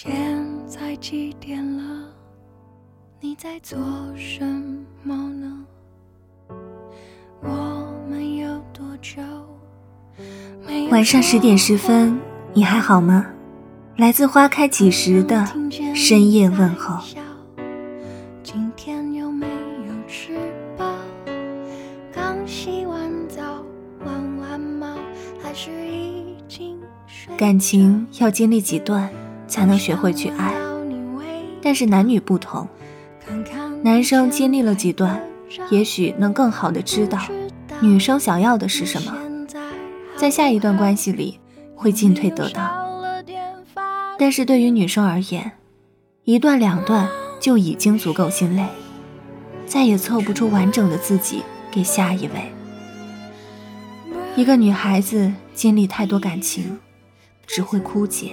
[0.00, 0.14] 现
[0.64, 1.82] 在几点了？
[3.18, 3.76] 你在做
[4.14, 4.44] 什
[5.02, 5.64] 么呢？
[7.42, 9.20] 我们有多久？
[10.92, 12.16] 晚上十点十分，
[12.54, 13.26] 你还好吗？
[13.96, 15.44] 来自花开几时的
[15.96, 17.02] 深夜问候。
[18.44, 20.38] 今天有没有吃
[20.76, 20.94] 饱？
[22.14, 23.42] 刚洗完澡，
[24.06, 24.96] 玩完猫，
[25.42, 26.78] 还是已经
[27.08, 27.36] 睡？
[27.36, 29.10] 感情要经历几段，
[29.48, 30.52] 才能学会去爱。
[31.60, 32.68] 但是男女不同，
[33.82, 35.20] 男生经历了几段，
[35.70, 37.18] 也许能更好的知道
[37.80, 39.16] 女生想要的是什么，
[40.16, 41.40] 在下一段关系里
[41.74, 42.86] 会进退得当。
[44.18, 45.52] 但是对于女生而言，
[46.24, 47.08] 一段两段。
[47.40, 48.66] 就已经足够心累，
[49.64, 52.52] 再也凑不出完整的自己给下一位。
[54.34, 56.80] 一个女孩子经历太多感情，
[57.46, 58.32] 只会枯竭。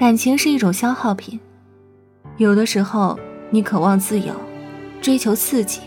[0.00, 1.38] 感情是一种消耗品，
[2.38, 3.20] 有的时候
[3.50, 4.32] 你渴望自由，
[5.02, 5.82] 追求刺激，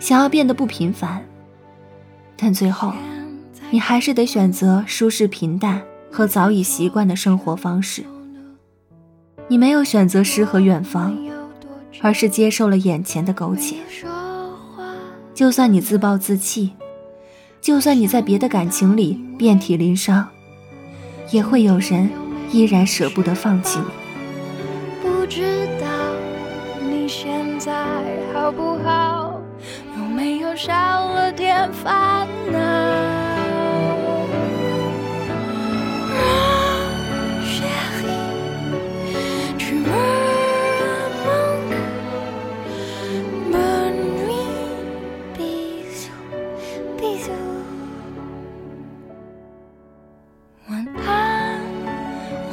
[0.00, 1.24] 想要变得不平凡，
[2.36, 2.92] 但最后
[3.70, 8.02] 你还是得选择舒适平淡和早已习惯的生活方式。
[9.46, 11.16] 你没有选择诗和远方，
[12.00, 13.76] 而是接受了眼前的苟且。
[15.32, 16.72] 就算你自暴自弃，
[17.60, 20.26] 就算你在别的感情里遍体鳞伤，
[21.30, 22.10] 也会有人
[22.52, 23.86] 依然舍不得放弃你。
[25.02, 25.86] 不知道
[26.80, 27.72] 你现在
[28.32, 29.40] 好不好？
[29.98, 32.58] 有没有少了点烦恼？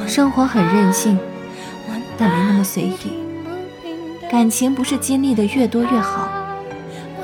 [0.07, 1.19] 生活很任性，
[2.17, 2.95] 但没那么随意。
[4.31, 6.29] 感情不是经历的越多越好，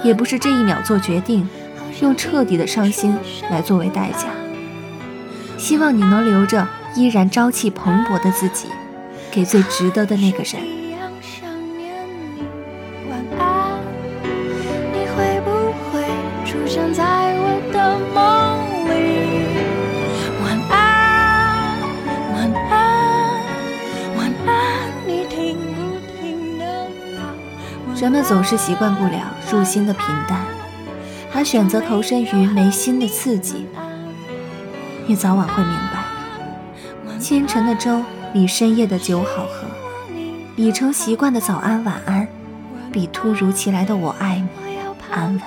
[0.03, 1.47] 也不是这一秒做决定，
[2.01, 3.17] 用彻底的伤心
[3.49, 4.27] 来作为代价。
[5.57, 8.67] 希望你能留着依然朝气蓬勃的自己，
[9.31, 10.82] 给最值得的那个人。
[27.95, 30.43] 人们总是习惯不了入心的平淡，
[31.33, 33.65] 而选择投身于没心的刺激。
[35.05, 38.03] 你早晚会明白，清晨的粥
[38.33, 39.67] 比深夜的酒好喝，
[40.55, 42.27] 已成习惯的早安晚安，
[42.91, 44.77] 比突如其来的我爱你
[45.11, 45.41] 安稳。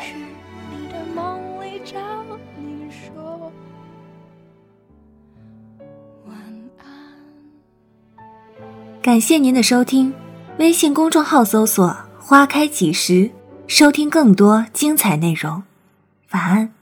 [9.03, 10.15] 感谢您的收听，
[10.59, 12.06] 微信公众号搜索。
[12.29, 13.31] 花开几时？
[13.69, 15.63] 收听更多精彩内容，
[16.33, 16.73] 晚安。